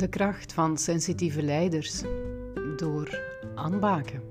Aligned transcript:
De 0.00 0.08
kracht 0.08 0.52
van 0.52 0.78
sensitieve 0.78 1.42
leiders 1.42 2.02
door 2.76 3.20
aanbaken. 3.54 4.22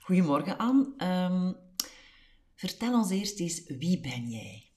Goedemorgen 0.00 0.58
Anne. 0.58 0.94
Ehm, 0.96 1.52
vertel 2.54 2.94
ons 2.94 3.10
eerst 3.10 3.40
eens, 3.40 3.66
wie 3.66 4.00
ben 4.00 4.30
jij? 4.30 4.70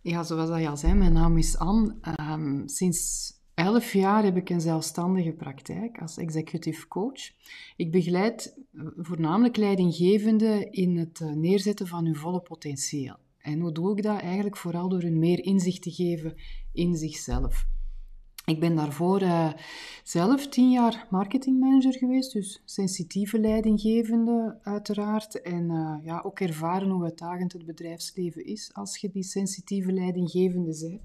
Ja, 0.00 0.22
zoals 0.22 0.60
je 0.60 0.68
al 0.68 0.76
zei, 0.76 0.94
mijn 0.94 1.12
naam 1.12 1.36
is 1.36 1.58
Anne. 1.58 1.96
Um, 2.20 2.68
sinds 2.68 3.32
elf 3.54 3.92
jaar 3.92 4.24
heb 4.24 4.36
ik 4.36 4.50
een 4.50 4.60
zelfstandige 4.60 5.32
praktijk 5.32 6.00
als 6.00 6.16
executive 6.16 6.88
coach. 6.88 7.30
Ik 7.76 7.90
begeleid 7.90 8.58
voornamelijk 8.96 9.56
leidinggevenden 9.56 10.72
in 10.72 10.96
het 10.96 11.20
eh, 11.20 11.28
neerzetten 11.28 11.86
van 11.86 12.04
hun 12.04 12.16
volle 12.16 12.40
potentieel. 12.40 13.26
En 13.42 13.60
hoe 13.60 13.72
doe 13.72 13.96
ik 13.96 14.02
dat? 14.02 14.20
Eigenlijk 14.20 14.56
vooral 14.56 14.88
door 14.88 15.02
hun 15.02 15.18
meer 15.18 15.44
inzicht 15.44 15.82
te 15.82 15.90
geven 15.90 16.34
in 16.72 16.96
zichzelf. 16.96 17.66
Ik 18.44 18.60
ben 18.60 18.76
daarvoor 18.76 19.22
uh, 19.22 19.52
zelf 20.04 20.48
tien 20.48 20.70
jaar 20.70 21.06
marketingmanager 21.10 21.92
geweest, 21.92 22.32
dus 22.32 22.62
sensitieve 22.64 23.40
leidinggevende 23.40 24.58
uiteraard. 24.62 25.42
En 25.42 25.70
uh, 25.70 25.94
ja, 26.02 26.20
ook 26.24 26.40
ervaren 26.40 26.90
hoe 26.90 27.04
uitdagend 27.04 27.52
het 27.52 27.66
bedrijfsleven 27.66 28.44
is 28.44 28.70
als 28.74 28.98
je 28.98 29.10
die 29.10 29.22
sensitieve 29.22 29.92
leidinggevende 29.92 30.78
bent. 30.80 31.00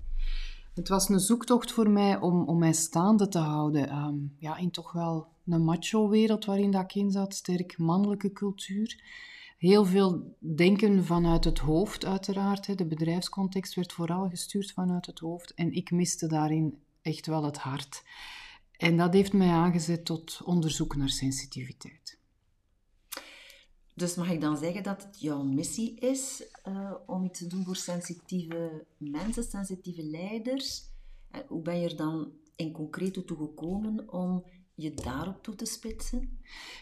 Het 0.73 0.87
was 0.87 1.09
een 1.09 1.19
zoektocht 1.19 1.71
voor 1.71 1.89
mij 1.89 2.19
om, 2.19 2.47
om 2.47 2.59
mij 2.59 2.73
staande 2.73 3.27
te 3.27 3.39
houden 3.39 3.95
um, 3.95 4.35
ja, 4.37 4.57
in 4.57 4.71
toch 4.71 4.91
wel 4.91 5.27
een 5.45 5.63
macho-wereld 5.63 6.45
waarin 6.45 6.71
dat 6.71 6.83
ik 6.83 6.95
in 6.95 7.11
zat, 7.11 7.33
sterk 7.35 7.77
mannelijke 7.77 8.31
cultuur. 8.31 9.01
Heel 9.63 9.85
veel 9.85 10.35
denken 10.39 11.05
vanuit 11.05 11.43
het 11.43 11.59
hoofd, 11.59 12.05
uiteraard. 12.05 12.77
De 12.77 12.85
bedrijfscontext 12.85 13.73
werd 13.73 13.93
vooral 13.93 14.29
gestuurd 14.29 14.71
vanuit 14.71 15.05
het 15.05 15.19
hoofd. 15.19 15.53
En 15.53 15.71
ik 15.71 15.91
miste 15.91 16.27
daarin 16.27 16.79
echt 17.01 17.25
wel 17.25 17.43
het 17.43 17.57
hart. 17.57 18.03
En 18.71 18.97
dat 18.97 19.13
heeft 19.13 19.33
mij 19.33 19.49
aangezet 19.49 20.05
tot 20.05 20.41
onderzoek 20.45 20.95
naar 20.95 21.09
sensitiviteit. 21.09 22.19
Dus 23.95 24.15
mag 24.15 24.31
ik 24.31 24.41
dan 24.41 24.57
zeggen 24.57 24.83
dat 24.83 25.03
het 25.03 25.19
jouw 25.19 25.43
missie 25.43 25.99
is 25.99 26.43
uh, 26.67 26.91
om 27.05 27.25
iets 27.25 27.39
te 27.39 27.47
doen 27.47 27.63
voor 27.63 27.75
sensitieve 27.75 28.85
mensen, 28.97 29.43
sensitieve 29.43 30.03
leiders? 30.03 30.83
En 31.31 31.43
hoe 31.47 31.61
ben 31.61 31.79
je 31.79 31.89
er 31.89 31.95
dan 31.95 32.31
in 32.55 32.71
concreet 32.71 33.27
toe 33.27 33.37
gekomen 33.37 34.11
om 34.11 34.43
je 34.75 34.93
daarop 34.93 35.43
toe 35.43 35.55
te 35.55 35.65
spitsen? 35.65 36.39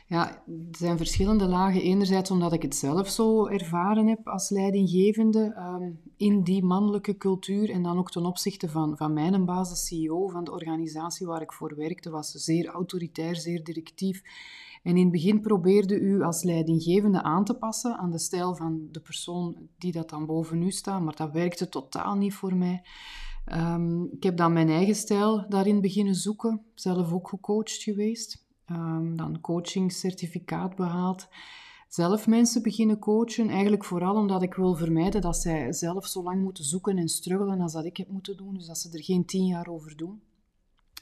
Ja, 0.08 0.44
er 0.46 0.78
zijn 0.78 0.98
verschillende 0.98 1.46
lagen. 1.46 1.82
Enerzijds 1.82 2.32
omdat 2.32 2.54
ik 2.54 2.62
het 2.62 2.76
zelf 2.76 3.10
zo 3.10 3.48
ervaren 3.48 4.08
heb 4.08 4.28
als 4.28 4.50
leidinggevende 4.50 5.56
um, 5.58 6.00
in 6.18 6.44
die 6.44 6.64
mannelijke 6.64 7.18
cultuur 7.18 7.70
en 7.70 7.84
dan 7.84 7.98
ook 7.98 8.12
ten 8.12 8.26
opzichte 8.26 8.70
van, 8.70 8.98
van 8.98 9.14
mijn 9.14 9.46
baas, 9.46 9.70
de 9.70 9.76
CEO 9.76 10.28
van 10.28 10.44
de 10.44 10.52
organisatie 10.52 11.28
waar 11.28 11.42
ik 11.42 11.54
voor 11.54 11.76
werkte, 11.76 12.10
was 12.10 12.32
zeer 12.32 12.68
autoritair, 12.68 13.36
zeer 13.36 13.64
directief. 13.64 14.22
En 14.84 14.98
in 14.98 15.04
het 15.04 15.12
begin 15.12 15.42
probeerde 15.42 16.00
u 16.00 16.22
als 16.22 16.44
leidinggevende 16.44 17.24
aan 17.24 17.44
te 17.44 17.54
passen 17.54 17.98
aan 17.98 18.12
de 18.12 18.20
stijl 18.20 18.56
van 18.56 18.88
de 18.92 19.00
persoon 19.00 19.56
die 19.78 19.92
dat 19.92 20.10
dan 20.10 20.26
boven 20.26 20.62
u 20.62 20.72
staat, 20.72 21.02
maar 21.02 21.16
dat 21.16 21.32
werkte 21.32 21.70
totaal 21.70 22.16
niet 22.16 22.34
voor 22.34 22.56
mij. 22.56 22.84
Um, 23.46 24.10
ik 24.12 24.24
heb 24.24 24.38
dan 24.38 24.54
mijn 24.54 24.70
eigen 24.70 24.96
stijl 24.96 25.46
daarin 25.50 25.82
beginnen 25.82 26.16
zoeken, 26.16 26.62
zelf 26.76 27.14
ook 27.14 27.30
gecoacht 27.30 27.84
geweest, 27.84 28.46
um, 28.72 29.18
dan 29.18 29.42
coachingscertificaat 29.42 30.76
behaald. 30.76 31.28
Zelf 31.88 32.28
mensen 32.28 32.64
beginnen 32.64 33.00
coachen, 33.00 33.50
eigenlijk 33.50 33.86
vooral 33.86 34.16
omdat 34.16 34.42
ik 34.42 34.54
wil 34.54 34.76
vermijden 34.76 35.22
dat 35.22 35.38
zij 35.38 35.74
zelf 35.74 36.08
zo 36.08 36.24
lang 36.24 36.42
moeten 36.44 36.64
zoeken 36.64 36.98
en 36.98 37.08
struggelen 37.08 37.62
als 37.62 37.74
dat 37.74 37.86
ik 37.86 37.98
heb 37.98 38.10
moeten 38.10 38.38
doen, 38.38 38.54
dus 38.54 38.66
dat 38.66 38.78
ze 38.78 38.90
er 38.92 39.04
geen 39.04 39.26
tien 39.26 39.46
jaar 39.46 39.68
over 39.68 39.98
doen. 39.98 40.22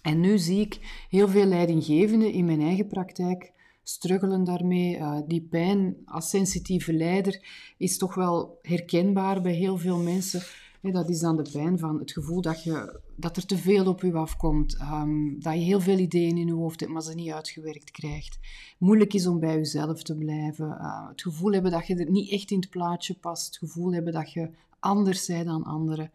En 0.02 0.20
nu 0.20 0.38
zie 0.38 0.60
ik 0.60 1.06
heel 1.10 1.28
veel 1.28 1.46
leidinggevenden 1.46 2.32
in 2.32 2.46
mijn 2.46 2.62
eigen 2.62 2.88
praktijk 2.88 3.52
struggelen 3.84 4.44
daarmee. 4.44 4.98
Uh, 4.98 5.20
die 5.28 5.42
pijn 5.42 5.96
als 6.06 6.30
sensitieve 6.30 6.94
leider 6.94 7.46
is 7.78 7.98
toch 7.98 8.16
wel 8.16 8.60
herkenbaar 8.62 9.42
bij 9.42 9.54
heel 9.54 9.78
veel 9.78 9.98
mensen. 9.98 10.42
Dat 10.82 11.10
is 11.10 11.20
dan 11.20 11.38
de 11.38 11.50
pijn 11.52 11.80
van 11.80 12.00
het 12.00 12.12
gevoel 12.12 12.42
dat, 12.42 12.64
je, 12.64 13.00
dat 13.16 13.38
er 13.38 13.46
te 13.46 13.58
veel 13.58 13.88
op 13.88 14.02
je 14.02 14.14
afkomt. 14.14 14.80
Um, 14.82 15.42
dat 15.42 15.54
je 15.54 15.60
heel 15.60 15.80
veel 15.80 15.98
ideeën 15.98 16.38
in 16.38 16.48
je 16.48 16.54
hoofd 16.54 16.80
hebt, 16.80 16.92
maar 16.92 17.02
ze 17.02 17.14
niet 17.14 17.32
uitgewerkt 17.32 17.92
krijgt. 17.92 18.40
Moeilijk 18.78 19.14
is 19.14 19.28
om 19.28 19.40
bij 19.40 19.56
jezelf 19.56 20.04
te 20.04 20.16
blijven. 20.16 20.68
Uh, 20.68 21.08
het 21.08 21.22
gevoel 21.22 21.52
hebben 21.52 21.72
dat 21.72 21.88
je 21.88 21.96
er 21.96 22.12
niet 22.12 22.32
echt 22.32 22.52
in 22.52 22.60
het 22.60 22.70
plaatje 22.70 23.14
past. 23.14 23.46
Het 23.46 23.58
gevoel 23.58 23.94
hebben 23.94 24.14
dat 24.14 24.32
je 24.32 24.50
anders 24.80 25.26
bent 25.26 25.46
dan 25.46 25.64
anderen. 25.64 26.12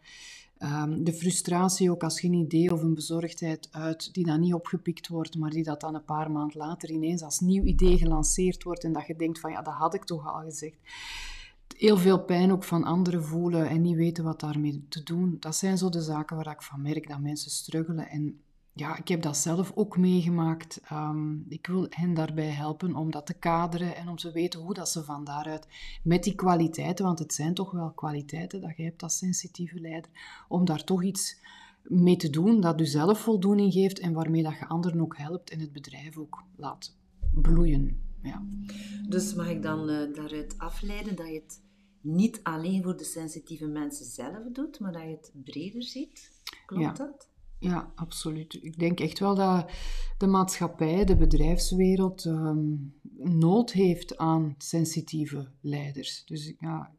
Um, 0.59 1.03
de 1.03 1.13
frustratie 1.13 1.91
ook 1.91 2.03
als 2.03 2.21
je 2.21 2.27
een 2.27 2.33
idee 2.33 2.73
of 2.73 2.81
een 2.81 2.93
bezorgdheid 2.93 3.67
uit 3.71 4.13
die 4.13 4.25
dan 4.25 4.39
niet 4.39 4.53
opgepikt 4.53 5.07
wordt, 5.07 5.37
maar 5.37 5.49
die 5.49 5.63
dat 5.63 5.81
dan 5.81 5.95
een 5.95 6.03
paar 6.03 6.31
maanden 6.31 6.57
later 6.57 6.91
ineens 6.91 7.21
als 7.21 7.39
nieuw 7.39 7.63
idee 7.63 7.97
gelanceerd 7.97 8.63
wordt 8.63 8.83
en 8.83 8.93
dat 8.93 9.07
je 9.07 9.15
denkt 9.15 9.39
van 9.39 9.51
ja, 9.51 9.61
dat 9.61 9.73
had 9.73 9.93
ik 9.93 10.03
toch 10.03 10.33
al 10.33 10.41
gezegd. 10.41 10.77
Heel 11.77 11.97
veel 11.97 12.23
pijn 12.23 12.51
ook 12.51 12.63
van 12.63 12.83
anderen 12.83 13.23
voelen 13.23 13.69
en 13.69 13.81
niet 13.81 13.95
weten 13.95 14.23
wat 14.23 14.39
daarmee 14.39 14.85
te 14.89 15.03
doen. 15.03 15.37
Dat 15.39 15.55
zijn 15.55 15.77
zo 15.77 15.89
de 15.89 16.01
zaken 16.01 16.35
waar 16.35 16.51
ik 16.51 16.61
van 16.61 16.81
merk 16.81 17.07
dat 17.07 17.19
mensen 17.19 17.51
struggelen. 17.51 18.09
En 18.09 18.39
ja, 18.73 18.97
ik 18.97 19.07
heb 19.07 19.21
dat 19.21 19.37
zelf 19.37 19.71
ook 19.75 19.97
meegemaakt. 19.97 20.81
Um, 20.91 21.45
ik 21.49 21.67
wil 21.67 21.85
hen 21.89 22.13
daarbij 22.13 22.49
helpen 22.49 22.95
om 22.95 23.11
dat 23.11 23.25
te 23.25 23.33
kaderen 23.33 23.95
en 23.95 24.09
om 24.09 24.15
te 24.15 24.31
weten 24.31 24.59
hoe 24.59 24.73
dat 24.73 24.89
ze 24.89 25.03
van 25.03 25.23
daaruit 25.23 25.67
met 26.03 26.23
die 26.23 26.35
kwaliteiten, 26.35 27.05
want 27.05 27.19
het 27.19 27.33
zijn 27.33 27.53
toch 27.53 27.71
wel 27.71 27.91
kwaliteiten 27.91 28.61
dat 28.61 28.77
je 28.77 28.83
hebt 28.83 29.03
als 29.03 29.17
sensitieve 29.17 29.79
leider, 29.79 30.11
om 30.47 30.65
daar 30.65 30.83
toch 30.83 31.03
iets 31.03 31.39
mee 31.83 32.15
te 32.15 32.29
doen 32.29 32.61
dat 32.61 32.81
u 32.81 32.85
zelf 32.85 33.19
voldoening 33.19 33.73
geeft 33.73 33.99
en 33.99 34.13
waarmee 34.13 34.43
dat 34.43 34.57
je 34.59 34.67
anderen 34.67 35.01
ook 35.01 35.17
helpt 35.17 35.49
en 35.49 35.59
het 35.59 35.71
bedrijf 35.71 36.17
ook 36.17 36.43
laat 36.55 36.95
bloeien. 37.33 38.04
Ja. 38.25 38.45
Dus 39.07 39.33
mag 39.33 39.49
ik 39.49 39.61
dan 39.61 39.89
uh, 39.89 40.13
daaruit 40.13 40.57
afleiden 40.57 41.15
dat 41.15 41.27
je 41.27 41.33
het 41.33 41.63
niet 42.01 42.39
alleen 42.43 42.83
voor 42.83 42.97
de 42.97 43.03
sensitieve 43.03 43.67
mensen 43.67 44.05
zelf 44.05 44.51
doet, 44.51 44.79
maar 44.79 44.91
dat 44.91 45.01
je 45.01 45.07
het 45.07 45.31
breder 45.43 45.83
ziet? 45.83 46.41
Klopt 46.65 46.83
ja. 46.83 46.91
dat? 46.91 47.29
Ja, 47.69 47.91
absoluut. 47.95 48.57
Ik 48.61 48.79
denk 48.79 48.99
echt 48.99 49.19
wel 49.19 49.35
dat 49.35 49.71
de 50.17 50.27
maatschappij, 50.27 51.05
de 51.05 51.15
bedrijfswereld, 51.15 52.25
um, 52.25 52.93
nood 53.17 53.71
heeft 53.71 54.17
aan 54.17 54.55
sensitieve 54.57 55.47
leiders. 55.61 56.23
Dus 56.25 56.53
ja, 56.59 56.91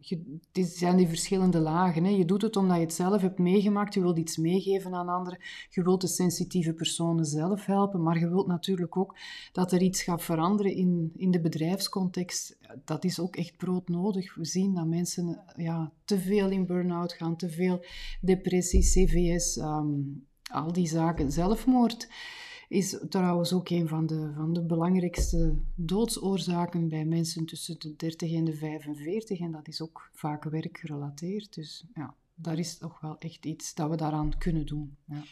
het 0.53 0.69
zijn 0.69 0.97
die 0.97 1.09
verschillende 1.09 1.59
lagen. 1.59 2.05
Hè. 2.05 2.11
Je 2.11 2.25
doet 2.25 2.43
het 2.43 2.57
omdat 2.57 2.77
je 2.77 2.83
het 2.83 2.93
zelf 2.93 3.21
hebt 3.21 3.39
meegemaakt, 3.39 3.95
je 3.95 4.01
wilt 4.01 4.19
iets 4.19 4.37
meegeven 4.37 4.95
aan 4.95 5.09
anderen, 5.09 5.39
je 5.71 5.83
wilt 5.83 6.01
de 6.01 6.07
sensitieve 6.07 6.73
personen 6.73 7.25
zelf 7.25 7.67
helpen, 7.67 8.03
maar 8.03 8.19
je 8.19 8.29
wilt 8.29 8.47
natuurlijk 8.47 8.97
ook 8.97 9.19
dat 9.53 9.73
er 9.73 9.83
iets 9.83 10.03
gaat 10.03 10.23
veranderen 10.23 10.75
in, 10.75 11.13
in 11.17 11.31
de 11.31 11.41
bedrijfscontext. 11.41 12.59
Dat 12.85 13.05
is 13.05 13.21
ook 13.21 13.37
echt 13.37 13.57
broodnodig. 13.57 14.35
We 14.35 14.45
zien 14.45 14.75
dat 14.75 14.87
mensen 14.87 15.43
ja, 15.57 15.93
te 16.05 16.19
veel 16.19 16.51
in 16.51 16.67
burn-out 16.67 17.13
gaan, 17.13 17.37
te 17.37 17.51
veel 17.51 17.85
depressie, 18.21 18.81
CVS... 18.81 19.57
Um, 19.57 20.27
al 20.53 20.73
die 20.73 20.87
zaken. 20.87 21.33
Zelfmoord 21.33 22.09
is 22.69 22.99
trouwens 23.09 23.53
ook 23.53 23.69
een 23.69 23.89
van 23.89 24.07
de, 24.07 24.33
van 24.37 24.53
de 24.53 24.63
belangrijkste 24.63 25.55
doodsoorzaken 25.75 26.89
bij 26.89 27.05
mensen 27.05 27.47
tussen 27.47 27.79
de 27.79 27.97
30 27.97 28.33
en 28.33 28.45
de 28.45 28.55
45. 28.55 29.41
En 29.41 29.53
dat 29.53 29.69
is 29.69 29.83
ook 29.83 30.11
vaak 30.13 30.45
werkgerelateerd. 30.45 31.55
Dus 31.55 31.85
ja, 31.95 32.15
daar 32.35 32.59
is 32.59 32.79
toch 32.79 33.01
wel 33.01 33.19
echt 33.19 33.45
iets 33.45 33.75
dat 33.75 33.91
we 33.91 33.97
daaraan 33.97 34.39
kunnen 34.39 34.67
doen. 34.67 34.97
Ja. 35.05 35.23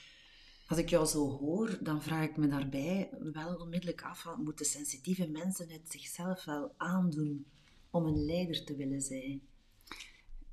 Als 0.69 0.79
ik 0.79 0.89
jou 0.89 1.07
zo 1.07 1.31
hoor, 1.31 1.79
dan 1.83 2.03
vraag 2.03 2.25
ik 2.25 2.37
me 2.37 2.49
daarbij 2.49 3.09
wel 3.33 3.55
onmiddellijk 3.55 4.03
af, 4.03 4.27
moeten 4.45 4.67
sensitieve 4.67 5.29
mensen 5.29 5.69
het 5.69 5.91
zichzelf 5.91 6.45
wel 6.45 6.73
aandoen 6.77 7.47
om 7.91 8.07
een 8.07 8.25
leider 8.25 8.65
te 8.65 8.77
willen 8.77 9.01
zijn? 9.01 9.41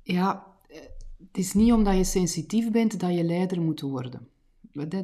Ja, 0.02 0.46
eh, 0.68 0.80
het 1.18 1.38
is 1.38 1.52
niet 1.52 1.72
omdat 1.72 1.96
je 1.96 2.04
sensitief 2.04 2.70
bent 2.70 3.00
dat 3.00 3.14
je 3.14 3.24
leider 3.24 3.60
moet 3.60 3.80
worden. 3.80 4.28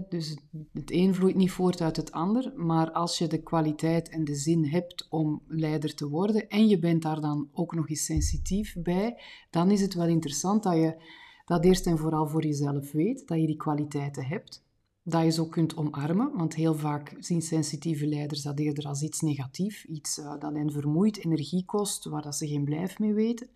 Dus 0.09 0.37
het 0.73 0.91
een 0.91 1.15
vloeit 1.15 1.37
niet 1.37 1.51
voort 1.51 1.81
uit 1.81 1.97
het 1.97 2.13
ander, 2.13 2.53
maar 2.57 2.93
als 2.93 3.19
je 3.19 3.27
de 3.27 3.43
kwaliteit 3.43 4.09
en 4.09 4.25
de 4.25 4.35
zin 4.35 4.65
hebt 4.65 5.07
om 5.11 5.43
leider 5.47 5.95
te 5.95 6.09
worden 6.09 6.49
en 6.49 6.69
je 6.69 6.79
bent 6.79 7.03
daar 7.03 7.21
dan 7.21 7.49
ook 7.53 7.75
nog 7.75 7.89
eens 7.89 8.05
sensitief 8.05 8.77
bij, 8.83 9.21
dan 9.51 9.71
is 9.71 9.81
het 9.81 9.95
wel 9.95 10.07
interessant 10.07 10.63
dat 10.63 10.75
je 10.75 11.03
dat 11.45 11.65
eerst 11.65 11.87
en 11.87 11.99
vooral 11.99 12.29
voor 12.29 12.43
jezelf 12.43 12.93
weet, 12.93 13.29
dat 13.29 13.41
je 13.41 13.47
die 13.47 13.57
kwaliteiten 13.57 14.27
hebt, 14.27 14.65
dat 15.03 15.23
je 15.23 15.31
ze 15.31 15.41
ook 15.41 15.51
kunt 15.51 15.77
omarmen, 15.77 16.37
want 16.37 16.55
heel 16.55 16.75
vaak 16.75 17.17
zien 17.19 17.43
sensitieve 17.43 18.07
leiders 18.07 18.43
dat 18.43 18.59
eerder 18.59 18.85
als 18.85 19.03
iets 19.03 19.21
negatiefs, 19.21 19.85
iets 19.85 20.19
uh, 20.19 20.39
dat 20.39 20.55
hen 20.55 20.73
vermoeit, 20.73 21.25
energie 21.25 21.65
kost, 21.65 22.05
waar 22.05 22.23
dat 22.23 22.35
ze 22.35 22.49
geen 22.49 22.65
blijf 22.65 22.99
mee 22.99 23.15
weten. 23.15 23.49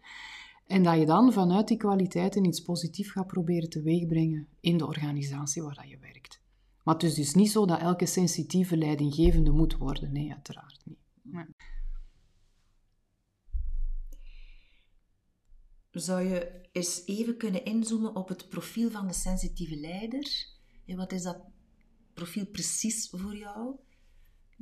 En 0.66 0.82
dat 0.82 0.98
je 0.98 1.06
dan 1.06 1.32
vanuit 1.32 1.68
die 1.68 1.76
kwaliteiten 1.76 2.44
iets 2.44 2.60
positiefs 2.60 3.10
gaat 3.10 3.26
proberen 3.26 3.70
teweegbrengen 3.70 4.48
in 4.60 4.78
de 4.78 4.86
organisatie 4.86 5.62
waar 5.62 5.74
dat 5.74 5.88
je 5.88 5.98
werkt. 5.98 6.40
Maar 6.82 6.94
het 6.94 7.02
is 7.02 7.14
dus 7.14 7.34
niet 7.34 7.50
zo 7.50 7.66
dat 7.66 7.80
elke 7.80 8.06
sensitieve 8.06 8.76
leidinggevende 8.76 9.50
moet 9.50 9.76
worden. 9.76 10.12
Nee, 10.12 10.32
uiteraard 10.32 10.82
niet. 10.84 11.00
zou 15.90 16.22
je 16.22 16.68
eens 16.72 17.02
even 17.06 17.36
kunnen 17.36 17.64
inzoomen 17.64 18.16
op 18.16 18.28
het 18.28 18.48
profiel 18.48 18.90
van 18.90 19.06
de 19.06 19.12
sensitieve 19.12 19.76
leider? 19.76 20.46
En 20.86 20.96
wat 20.96 21.12
is 21.12 21.22
dat 21.22 21.38
profiel 22.14 22.46
precies 22.46 23.08
voor 23.10 23.36
jou? 23.36 23.76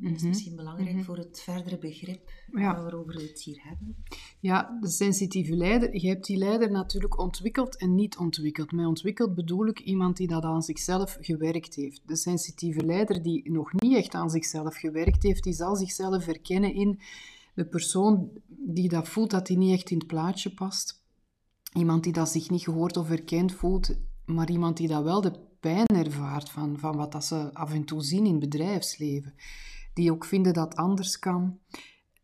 Dat 0.02 0.10
is 0.12 0.18
Mhm. 0.18 0.28
misschien 0.28 0.56
belangrijk 0.56 0.94
Mhm. 0.94 1.04
voor 1.04 1.16
het 1.16 1.40
verdere 1.40 1.78
begrip 1.78 2.30
Ja. 2.52 2.82
waarover 2.82 3.14
we 3.14 3.22
het 3.22 3.42
hier 3.42 3.60
hebben. 3.62 3.96
Ja, 4.40 4.78
de 4.80 4.88
sensitieve 4.88 5.56
leider. 5.56 5.96
Je 6.00 6.08
hebt 6.08 6.26
die 6.26 6.36
leider 6.36 6.70
natuurlijk 6.70 7.18
ontwikkeld 7.18 7.76
en 7.76 7.94
niet 7.94 8.16
ontwikkeld. 8.16 8.72
Met 8.72 8.86
ontwikkeld 8.86 9.34
bedoel 9.34 9.66
ik 9.66 9.80
iemand 9.80 10.16
die 10.16 10.28
dat 10.28 10.42
aan 10.44 10.62
zichzelf 10.62 11.16
gewerkt 11.20 11.74
heeft. 11.74 12.00
De 12.06 12.16
sensitieve 12.16 12.84
leider 12.84 13.22
die 13.22 13.50
nog 13.50 13.72
niet 13.72 13.96
echt 13.96 14.14
aan 14.14 14.30
zichzelf 14.30 14.76
gewerkt 14.76 15.22
heeft, 15.22 15.42
die 15.44 15.52
zal 15.52 15.76
zichzelf 15.76 16.24
herkennen 16.24 16.74
in 16.74 17.00
de 17.54 17.64
persoon 17.66 18.30
die 18.48 18.88
dat 18.88 19.08
voelt 19.08 19.30
dat 19.30 19.48
hij 19.48 19.56
niet 19.56 19.72
echt 19.72 19.90
in 19.90 19.98
het 19.98 20.06
plaatje 20.06 20.54
past. 20.54 21.02
Iemand 21.74 22.04
die 22.04 22.12
dat 22.12 22.28
zich 22.28 22.50
niet 22.50 22.62
gehoord 22.62 22.96
of 22.96 23.10
erkend 23.10 23.52
voelt, 23.52 23.96
maar 24.26 24.50
iemand 24.50 24.76
die 24.76 24.88
dat 24.88 25.02
wel 25.02 25.20
de 25.20 25.32
pijn 25.60 25.86
ervaart 25.86 26.50
van, 26.50 26.78
van 26.78 26.96
wat 26.96 27.12
dat 27.12 27.24
ze 27.24 27.54
af 27.54 27.72
en 27.72 27.84
toe 27.84 28.02
zien 28.02 28.24
in 28.26 28.30
het 28.30 28.40
bedrijfsleven. 28.40 29.34
Die 30.00 30.12
ook 30.12 30.24
vinden 30.24 30.52
dat 30.52 30.76
anders 30.76 31.18
kan. 31.18 31.58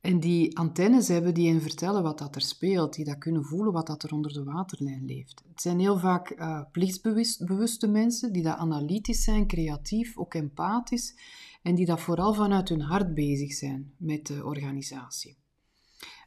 En 0.00 0.20
die 0.20 0.58
antennes 0.58 1.08
hebben 1.08 1.34
die 1.34 1.48
hen 1.48 1.60
vertellen 1.60 2.02
wat 2.02 2.18
dat 2.18 2.34
er 2.34 2.40
speelt, 2.40 2.94
die 2.94 3.04
dat 3.04 3.18
kunnen 3.18 3.44
voelen 3.44 3.72
wat 3.72 3.86
dat 3.86 4.02
er 4.02 4.12
onder 4.12 4.32
de 4.32 4.44
waterlijn 4.44 5.04
leeft. 5.04 5.42
Het 5.48 5.60
zijn 5.60 5.78
heel 5.78 5.98
vaak 5.98 6.30
uh, 6.30 6.60
plichtsbewuste 6.72 7.86
mensen 7.86 8.32
die 8.32 8.42
dat 8.42 8.56
analytisch 8.56 9.24
zijn, 9.24 9.46
creatief, 9.46 10.18
ook 10.18 10.34
empathisch 10.34 11.14
en 11.62 11.74
die 11.74 11.86
dat 11.86 12.00
vooral 12.00 12.34
vanuit 12.34 12.68
hun 12.68 12.80
hart 12.80 13.14
bezig 13.14 13.52
zijn 13.52 13.92
met 13.96 14.26
de 14.26 14.44
organisatie. 14.44 15.36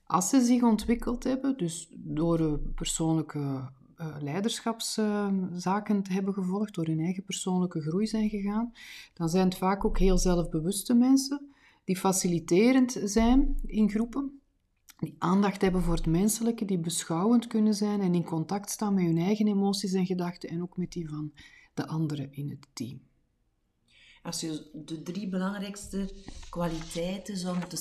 Als 0.05 0.29
ze 0.29 0.41
zich 0.41 0.63
ontwikkeld 0.63 1.23
hebben, 1.23 1.57
dus 1.57 1.89
door 1.95 2.59
persoonlijke 2.75 3.71
uh, 4.01 4.15
leiderschapszaken 4.19 6.03
te 6.03 6.13
hebben 6.13 6.33
gevolgd, 6.33 6.73
door 6.73 6.85
hun 6.85 6.99
eigen 6.99 7.23
persoonlijke 7.23 7.81
groei 7.81 8.07
zijn 8.07 8.29
gegaan, 8.29 8.73
dan 9.13 9.29
zijn 9.29 9.45
het 9.45 9.57
vaak 9.57 9.85
ook 9.85 9.99
heel 9.99 10.17
zelfbewuste 10.17 10.93
mensen 10.93 11.53
die 11.83 11.97
faciliterend 11.97 12.99
zijn 13.03 13.59
in 13.65 13.89
groepen, 13.89 14.41
die 14.99 15.15
aandacht 15.17 15.61
hebben 15.61 15.81
voor 15.81 15.95
het 15.95 16.05
menselijke, 16.05 16.65
die 16.65 16.77
beschouwend 16.77 17.47
kunnen 17.47 17.73
zijn 17.73 18.01
en 18.01 18.15
in 18.15 18.23
contact 18.23 18.69
staan 18.69 18.93
met 18.93 19.05
hun 19.05 19.17
eigen 19.17 19.47
emoties 19.47 19.93
en 19.93 20.05
gedachten 20.05 20.49
en 20.49 20.61
ook 20.61 20.77
met 20.77 20.91
die 20.91 21.09
van 21.09 21.33
de 21.73 21.87
anderen 21.87 22.33
in 22.33 22.49
het 22.49 22.67
team. 22.73 23.01
Als 24.23 24.41
je 24.41 24.69
de 24.85 25.01
drie 25.01 25.29
belangrijkste 25.29 26.13
kwaliteiten 26.49 27.37
zou 27.37 27.57
moeten 27.57 27.79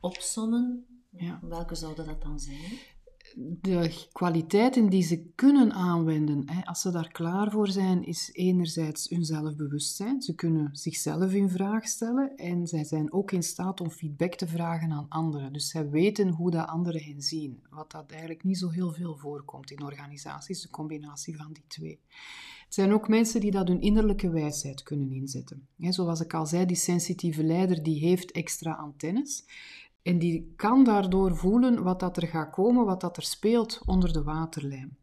opsommen, 0.00 0.86
ja. 1.10 1.38
welke 1.42 1.74
zouden 1.74 2.06
dat 2.06 2.22
dan 2.22 2.40
zijn? 2.40 2.78
De 3.36 4.06
kwaliteiten 4.12 4.88
die 4.88 5.02
ze 5.02 5.32
kunnen 5.34 5.72
aanwenden, 5.72 6.50
hè, 6.50 6.64
als 6.64 6.80
ze 6.80 6.90
daar 6.90 7.12
klaar 7.12 7.50
voor 7.50 7.68
zijn, 7.68 8.04
is 8.04 8.30
enerzijds 8.32 9.08
hun 9.08 9.24
zelfbewustzijn. 9.24 10.22
Ze 10.22 10.34
kunnen 10.34 10.68
zichzelf 10.72 11.32
in 11.32 11.50
vraag 11.50 11.88
stellen 11.88 12.36
en 12.36 12.66
zij 12.66 12.84
zijn 12.84 13.12
ook 13.12 13.32
in 13.32 13.42
staat 13.42 13.80
om 13.80 13.90
feedback 13.90 14.34
te 14.34 14.46
vragen 14.46 14.92
aan 14.92 15.08
anderen. 15.08 15.52
Dus 15.52 15.68
zij 15.68 15.90
weten 15.90 16.28
hoe 16.28 16.50
dat 16.50 16.66
anderen 16.66 17.02
hen 17.02 17.22
zien, 17.22 17.62
wat 17.70 17.90
dat 17.90 18.10
eigenlijk 18.10 18.44
niet 18.44 18.58
zo 18.58 18.68
heel 18.68 18.92
veel 18.92 19.16
voorkomt 19.16 19.70
in 19.70 19.82
organisaties, 19.82 20.62
de 20.62 20.70
combinatie 20.70 21.36
van 21.36 21.52
die 21.52 21.64
twee. 21.66 22.00
Het 22.64 22.80
zijn 22.80 22.92
ook 22.92 23.08
mensen 23.08 23.40
die 23.40 23.50
dat 23.50 23.68
hun 23.68 23.80
innerlijke 23.80 24.30
wijsheid 24.30 24.82
kunnen 24.82 25.10
inzetten. 25.10 25.66
Zoals 25.78 26.20
ik 26.20 26.34
al 26.34 26.46
zei, 26.46 26.66
die 26.66 26.76
sensitieve 26.76 27.44
leider 27.44 27.82
die 27.82 28.00
heeft 28.00 28.30
extra 28.30 28.72
antennes. 28.72 29.44
En 30.02 30.18
die 30.18 30.52
kan 30.56 30.84
daardoor 30.84 31.36
voelen 31.36 31.82
wat 31.82 32.00
dat 32.00 32.16
er 32.16 32.28
gaat 32.28 32.50
komen, 32.50 32.84
wat 32.84 33.00
dat 33.00 33.16
er 33.16 33.22
speelt 33.22 33.82
onder 33.84 34.12
de 34.12 34.22
waterlijn. 34.22 34.96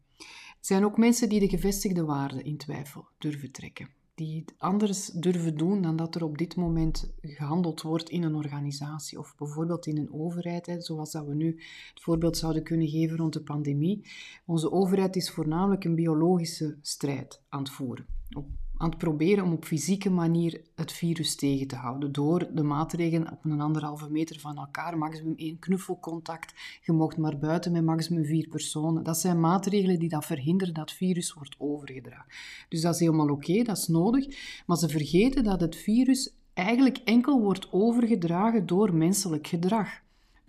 Het 0.56 0.66
zijn 0.66 0.84
ook 0.84 0.98
mensen 0.98 1.28
die 1.28 1.40
de 1.40 1.48
gevestigde 1.48 2.04
waarden 2.04 2.44
in 2.44 2.56
twijfel 2.56 3.08
durven 3.18 3.50
trekken. 3.50 3.88
Die 4.14 4.44
anders 4.58 5.06
durven 5.06 5.56
doen 5.56 5.82
dan 5.82 5.96
dat 5.96 6.14
er 6.14 6.24
op 6.24 6.38
dit 6.38 6.56
moment 6.56 7.12
gehandeld 7.20 7.82
wordt 7.82 8.10
in 8.10 8.22
een 8.22 8.34
organisatie 8.34 9.18
of 9.18 9.34
bijvoorbeeld 9.36 9.86
in 9.86 9.96
een 9.96 10.12
overheid, 10.12 10.76
zoals 10.78 11.12
dat 11.12 11.26
we 11.26 11.34
nu 11.34 11.60
het 11.92 12.02
voorbeeld 12.02 12.36
zouden 12.36 12.62
kunnen 12.62 12.88
geven 12.88 13.16
rond 13.16 13.32
de 13.32 13.42
pandemie. 13.42 14.10
Onze 14.46 14.72
overheid 14.72 15.16
is 15.16 15.30
voornamelijk 15.30 15.84
een 15.84 15.94
biologische 15.94 16.76
strijd 16.82 17.42
aan 17.48 17.62
het 17.62 17.70
voeren. 17.70 18.06
Aan 18.80 18.88
het 18.88 18.98
proberen 18.98 19.44
om 19.44 19.52
op 19.52 19.64
fysieke 19.64 20.10
manier 20.10 20.60
het 20.74 20.92
virus 20.92 21.34
tegen 21.34 21.66
te 21.66 21.76
houden. 21.76 22.12
Door 22.12 22.48
de 22.52 22.62
maatregelen 22.62 23.32
op 23.32 23.44
een 23.44 23.60
anderhalve 23.60 24.10
meter 24.10 24.40
van 24.40 24.56
elkaar, 24.56 24.98
maximum 24.98 25.34
één 25.36 25.58
knuffelcontact. 25.58 26.54
Je 26.82 26.92
mocht 26.92 27.16
maar 27.16 27.38
buiten 27.38 27.72
met 27.72 27.84
maximum 27.84 28.24
vier 28.24 28.48
personen. 28.48 29.02
Dat 29.02 29.18
zijn 29.18 29.40
maatregelen 29.40 29.98
die 29.98 30.08
dat 30.08 30.24
verhinderen 30.24 30.74
dat 30.74 30.88
het 30.88 30.98
virus 30.98 31.32
wordt 31.32 31.54
overgedragen. 31.58 32.32
Dus 32.68 32.80
dat 32.80 32.94
is 32.94 33.00
helemaal 33.00 33.28
oké, 33.28 33.62
dat 33.62 33.76
is 33.76 33.86
nodig. 33.86 34.26
Maar 34.66 34.76
ze 34.76 34.88
vergeten 34.88 35.44
dat 35.44 35.60
het 35.60 35.76
virus 35.76 36.34
eigenlijk 36.54 36.96
enkel 37.04 37.40
wordt 37.40 37.72
overgedragen 37.72 38.66
door 38.66 38.94
menselijk 38.94 39.46
gedrag. 39.46 39.88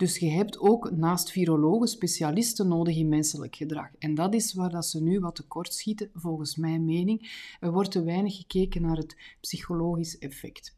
Dus 0.02 0.18
je 0.18 0.30
hebt 0.30 0.58
ook 0.58 0.90
naast 0.90 1.30
virologen 1.30 1.88
specialisten 1.88 2.68
nodig 2.68 2.96
in 2.96 3.08
menselijk 3.08 3.56
gedrag. 3.56 3.88
En 3.98 4.14
dat 4.14 4.34
is 4.34 4.54
waar 4.54 4.70
dat 4.70 4.86
ze 4.86 5.02
nu 5.02 5.20
wat 5.20 5.34
tekort 5.34 5.74
schieten, 5.74 6.10
volgens 6.14 6.56
mijn 6.56 6.84
mening. 6.84 7.46
Er 7.60 7.72
wordt 7.72 7.90
te 7.90 8.02
weinig 8.02 8.36
gekeken 8.36 8.82
naar 8.82 8.96
het 8.96 9.16
psychologisch 9.40 10.18
effect. 10.18 10.76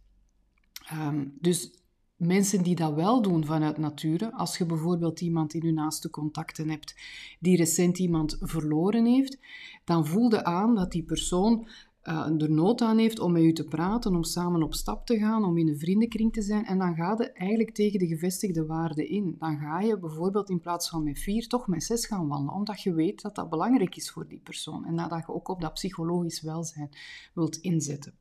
Um, 0.93 1.37
dus 1.41 1.71
mensen 2.17 2.63
die 2.63 2.75
dat 2.75 2.95
wel 2.95 3.23
doen 3.23 3.45
vanuit 3.45 3.79
nature, 3.79 4.33
als 4.33 4.59
je 4.59 4.67
bijvoorbeeld 4.67 5.21
iemand 5.21 5.55
in 5.55 5.67
je 5.67 5.73
naaste 5.73 6.11
contacten 6.11 6.69
hebt 6.69 6.95
die 7.41 7.57
recent 7.57 7.99
iemand 7.99 8.37
verloren 8.41 9.05
heeft, 9.05 9.39
dan 9.85 10.07
voel 10.07 10.31
je 10.31 10.45
aan 10.45 10.75
dat 10.75 10.93
die 10.93 11.05
persoon 11.05 11.67
uh, 12.09 12.43
er 12.43 12.51
nood 12.51 12.81
aan 12.81 12.99
heeft 12.99 13.19
om 13.19 13.33
met 13.33 13.43
u 13.43 13.53
te 13.53 13.65
praten, 13.65 14.15
om 14.15 14.23
samen 14.23 14.63
op 14.63 14.75
stap 14.75 15.07
te 15.07 15.19
gaan, 15.19 15.45
om 15.45 15.59
in 15.59 15.69
een 15.69 15.79
vriendenkring 15.79 16.33
te 16.33 16.43
zijn. 16.43 16.65
En 16.65 16.79
dan 16.79 16.95
ga 16.95 17.15
je 17.19 17.33
eigenlijk 17.33 17.75
tegen 17.75 17.99
de 17.99 18.07
gevestigde 18.07 18.67
waarden 18.67 19.09
in. 19.09 19.37
Dan 19.39 19.59
ga 19.59 19.81
je 19.81 19.99
bijvoorbeeld 19.99 20.51
in 20.51 20.61
plaats 20.61 20.89
van 20.89 21.03
met 21.03 21.19
vier 21.19 21.49
toch 21.49 21.67
met 21.67 21.83
zes 21.83 22.07
gaan 22.07 22.29
wandelen, 22.29 22.55
omdat 22.55 22.83
je 22.83 22.95
weet 22.95 23.23
dat 23.23 23.35
dat 23.35 23.51
belangrijk 23.51 23.97
is 23.97 24.11
voor 24.11 24.29
die 24.29 24.41
persoon. 24.45 24.85
En 24.85 24.97
dat 24.97 25.25
je 25.27 25.35
ook 25.35 25.49
op 25.49 25.61
dat 25.61 25.73
psychologisch 25.75 26.43
welzijn 26.43 26.91
wilt 27.35 27.57
inzetten. 27.57 28.15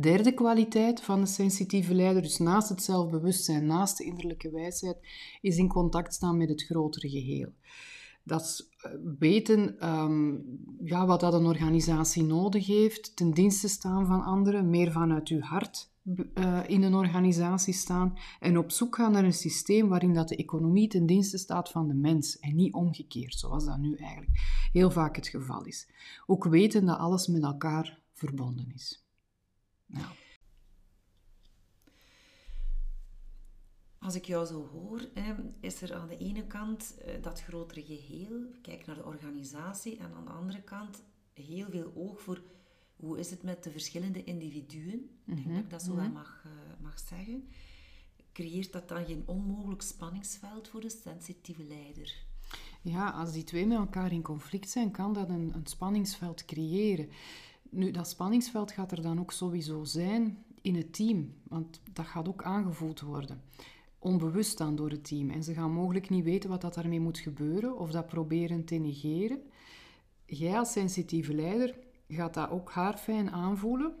Derde 0.00 0.32
kwaliteit 0.34 1.00
van 1.00 1.20
een 1.20 1.26
sensitieve 1.26 1.94
leider, 1.94 2.22
dus 2.22 2.38
naast 2.38 2.68
het 2.68 2.82
zelfbewustzijn, 2.82 3.66
naast 3.66 3.98
de 3.98 4.04
innerlijke 4.04 4.50
wijsheid, 4.50 4.96
is 5.40 5.56
in 5.56 5.68
contact 5.68 6.14
staan 6.14 6.36
met 6.36 6.48
het 6.48 6.62
grotere 6.62 7.08
geheel. 7.08 7.52
Dat 8.24 8.40
is 8.40 8.68
weten 9.18 9.88
um, 9.88 10.44
ja, 10.84 11.06
wat 11.06 11.20
dat 11.20 11.34
een 11.34 11.46
organisatie 11.46 12.22
nodig 12.22 12.66
heeft, 12.66 13.16
ten 13.16 13.30
dienste 13.30 13.68
staan 13.68 14.06
van 14.06 14.22
anderen, 14.24 14.70
meer 14.70 14.92
vanuit 14.92 15.28
uw 15.28 15.40
hart 15.40 15.90
uh, 16.34 16.60
in 16.66 16.82
een 16.82 16.94
organisatie 16.94 17.74
staan 17.74 18.18
en 18.40 18.58
op 18.58 18.70
zoek 18.70 18.96
gaan 18.96 19.12
naar 19.12 19.24
een 19.24 19.32
systeem 19.32 19.88
waarin 19.88 20.14
dat 20.14 20.28
de 20.28 20.36
economie 20.36 20.88
ten 20.88 21.06
dienste 21.06 21.38
staat 21.38 21.70
van 21.70 21.88
de 21.88 21.94
mens 21.94 22.38
en 22.38 22.54
niet 22.54 22.74
omgekeerd, 22.74 23.34
zoals 23.34 23.64
dat 23.64 23.78
nu 23.78 23.96
eigenlijk 23.96 24.38
heel 24.72 24.90
vaak 24.90 25.16
het 25.16 25.28
geval 25.28 25.64
is. 25.64 25.88
Ook 26.26 26.44
weten 26.44 26.86
dat 26.86 26.98
alles 26.98 27.26
met 27.26 27.42
elkaar 27.42 28.00
verbonden 28.12 28.72
is. 28.74 29.04
Nou. 29.86 30.06
Als 34.02 34.14
ik 34.14 34.24
jou 34.24 34.46
zo 34.46 34.68
hoor, 34.72 35.08
is 35.60 35.82
er 35.82 35.94
aan 35.94 36.08
de 36.08 36.16
ene 36.16 36.46
kant 36.46 36.94
dat 37.20 37.42
grotere 37.42 37.82
geheel, 37.82 38.46
kijk 38.62 38.86
naar 38.86 38.96
de 38.96 39.04
organisatie, 39.04 39.96
en 39.96 40.12
aan 40.14 40.24
de 40.24 40.30
andere 40.30 40.62
kant 40.62 41.02
heel 41.32 41.70
veel 41.70 41.92
oog 41.94 42.20
voor 42.20 42.42
hoe 42.96 43.18
is 43.18 43.30
het 43.30 43.42
met 43.42 43.64
de 43.64 43.70
verschillende 43.70 44.24
individuen. 44.24 45.10
Mm 45.24 45.34
-hmm. 45.34 45.36
Ik 45.36 45.44
denk 45.44 45.54
dat 45.54 45.64
ik 45.64 45.70
dat 45.70 45.82
zo 45.82 45.94
wel 45.94 46.10
mag, 46.10 46.46
mag 46.82 46.98
zeggen. 46.98 47.48
Creëert 48.32 48.72
dat 48.72 48.88
dan 48.88 49.04
geen 49.04 49.22
onmogelijk 49.26 49.82
spanningsveld 49.82 50.68
voor 50.68 50.80
de 50.80 50.90
sensitieve 50.90 51.64
leider? 51.64 52.24
Ja, 52.82 53.10
als 53.10 53.32
die 53.32 53.44
twee 53.44 53.66
met 53.66 53.78
elkaar 53.78 54.12
in 54.12 54.22
conflict 54.22 54.70
zijn, 54.70 54.90
kan 54.90 55.12
dat 55.12 55.28
een, 55.28 55.54
een 55.54 55.66
spanningsveld 55.66 56.44
creëren. 56.44 57.08
Nu, 57.70 57.90
dat 57.90 58.08
spanningsveld 58.08 58.72
gaat 58.72 58.92
er 58.92 59.02
dan 59.02 59.20
ook 59.20 59.32
sowieso 59.32 59.84
zijn 59.84 60.44
in 60.60 60.74
het 60.74 60.92
team, 60.92 61.34
want 61.42 61.80
dat 61.92 62.06
gaat 62.06 62.28
ook 62.28 62.42
aangevoeld 62.42 63.00
worden. 63.00 63.42
Onbewust 64.02 64.58
dan 64.58 64.76
door 64.76 64.90
het 64.90 65.04
team. 65.04 65.30
En 65.30 65.42
ze 65.42 65.54
gaan 65.54 65.72
mogelijk 65.72 66.10
niet 66.10 66.24
weten 66.24 66.50
wat 66.50 66.60
dat 66.60 66.74
daarmee 66.74 67.00
moet 67.00 67.18
gebeuren 67.18 67.78
of 67.78 67.90
dat 67.90 68.06
proberen 68.06 68.64
te 68.64 68.74
negeren. 68.74 69.42
Jij 70.26 70.58
als 70.58 70.72
sensitieve 70.72 71.34
leider 71.34 71.74
gaat 72.08 72.34
dat 72.34 72.50
ook 72.50 72.70
haarfijn 72.70 73.30
aanvoelen. 73.30 73.94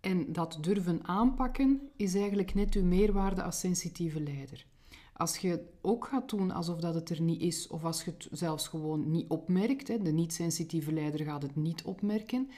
En 0.00 0.32
dat 0.32 0.58
durven 0.60 1.04
aanpakken 1.04 1.80
is 1.96 2.14
eigenlijk 2.14 2.54
net 2.54 2.74
uw 2.74 2.84
meerwaarde 2.84 3.42
als 3.42 3.58
sensitieve 3.58 4.20
leider. 4.20 4.66
Als 5.12 5.36
je 5.36 5.48
het 5.48 5.62
ook 5.80 6.06
gaat 6.06 6.30
doen 6.30 6.50
alsof 6.50 6.80
dat 6.80 6.94
het 6.94 7.10
er 7.10 7.20
niet 7.20 7.40
is, 7.40 7.68
of 7.68 7.84
als 7.84 8.04
je 8.04 8.10
het 8.10 8.28
zelfs 8.30 8.68
gewoon 8.68 9.10
niet 9.10 9.28
opmerkt, 9.28 9.86
de 9.86 10.12
niet-sensitieve 10.12 10.92
leider 10.92 11.24
gaat 11.24 11.42
het 11.42 11.56
niet 11.56 11.82
opmerken, 11.82 12.50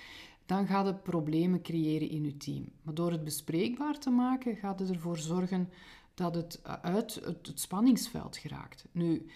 dan 0.47 0.67
gaat 0.67 0.87
het 0.87 1.03
problemen 1.03 1.63
creëren 1.63 2.09
in 2.09 2.25
je 2.25 2.37
team. 2.37 2.65
Maar 2.83 2.95
door 2.95 3.11
het 3.11 3.25
bespreekbaar 3.25 3.99
te 3.99 4.11
maken, 4.11 4.57
gaat 4.57 4.79
het 4.79 4.91
ervoor 4.91 5.19
zorgen 5.19 5.69
dat 6.15 6.35
het 6.35 6.61
uit 6.63 7.15
het, 7.15 7.53
spanningsveld 7.55 8.37
geraakt. 8.37 8.85
Nu, 8.93 9.27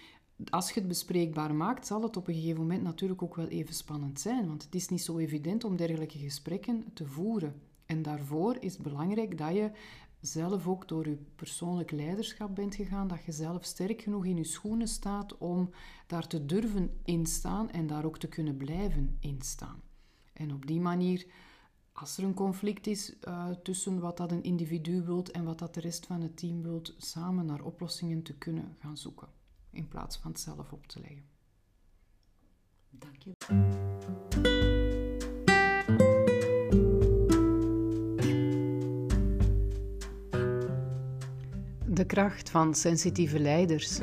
als 0.50 0.68
je 0.70 0.80
het 0.80 0.88
bespreekbaar 0.88 1.54
maakt, 1.54 1.86
zal 1.86 2.02
het 2.02 2.16
op 2.16 2.28
een 2.28 2.34
gegeven 2.34 2.60
moment 2.60 2.82
natuurlijk 2.82 3.22
ook 3.22 3.36
wel 3.36 3.48
even 3.48 3.74
spannend 3.74 4.20
zijn. 4.20 4.48
Want 4.48 4.62
het 4.62 4.74
is 4.74 4.88
niet 4.88 5.02
zo 5.02 5.18
evident 5.18 5.64
om 5.64 5.76
dergelijke 5.76 6.18
gesprekken 6.18 6.84
te 6.94 7.06
voeren. 7.06 7.60
En 7.86 8.02
daarvoor 8.02 8.56
is 8.60 8.72
het 8.72 8.82
belangrijk 8.82 9.38
dat 9.38 9.54
je 9.54 9.70
zelf 10.20 10.68
ook 10.68 10.88
door 10.88 11.08
je 11.08 11.18
persoonlijk 11.36 11.90
leiderschap 11.90 12.54
bent 12.54 12.74
gegaan, 12.74 13.08
dat 13.08 13.24
je 13.24 13.32
zelf 13.32 13.64
sterk 13.64 14.02
genoeg 14.02 14.24
in 14.24 14.36
je 14.36 14.44
schoenen 14.44 14.88
staat 14.88 15.38
om 15.38 15.70
daar 16.06 16.26
te 16.26 16.46
durven 16.46 17.00
instaan 17.04 17.70
en 17.70 17.86
daar 17.86 18.04
ook 18.04 18.18
te 18.18 18.28
kunnen 18.28 18.56
blijven 18.56 19.16
instaan. 19.20 19.80
En 20.32 20.52
op 20.52 20.66
die 20.66 20.80
manier, 20.80 21.26
als 21.96 22.18
er 22.18 22.24
een 22.24 22.34
conflict 22.34 22.86
is 22.86 23.14
uh, 23.28 23.50
tussen 23.50 24.00
wat 24.00 24.16
dat 24.16 24.32
een 24.32 24.42
individu 24.42 25.02
wilt 25.02 25.30
en 25.30 25.44
wat 25.44 25.58
dat 25.58 25.74
de 25.74 25.80
rest 25.80 26.06
van 26.06 26.20
het 26.20 26.36
team 26.36 26.62
wilt, 26.62 26.94
samen 26.98 27.46
naar 27.46 27.62
oplossingen 27.62 28.22
te 28.22 28.34
kunnen 28.34 28.76
gaan 28.78 28.96
zoeken, 28.96 29.28
in 29.70 29.88
plaats 29.88 30.16
van 30.16 30.30
het 30.30 30.40
zelf 30.40 30.72
op 30.72 30.86
te 30.86 31.00
leggen. 31.00 31.24
Dank 32.90 33.22
je. 33.22 33.32
De 41.86 42.06
kracht 42.06 42.50
van 42.50 42.74
sensitieve 42.74 43.38
leiders 43.38 43.98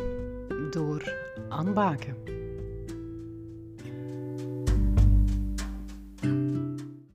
door 0.71 1.13
aanbaken. 1.50 2.32